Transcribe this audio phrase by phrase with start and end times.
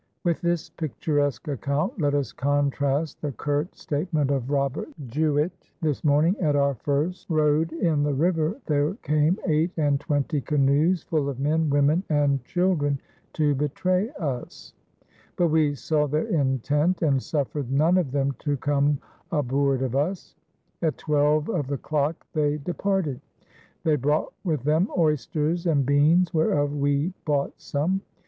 [0.23, 6.35] With this picturesque account let us contrast the curt statement of Robert Juet: "This morning
[6.39, 11.39] at our first rode in the River there came eight and twenty canoes full of
[11.39, 12.99] men, women and children
[13.33, 14.73] to betray us;
[15.35, 18.97] but we saw their intent and suffered none of them to come
[19.31, 20.35] aboord of us.
[20.81, 23.21] At twelve of the clocke they departed.
[23.83, 28.01] They brought with them oysters and beanes whereof we bought some."